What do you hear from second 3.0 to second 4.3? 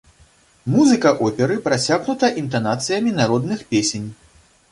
народных песень.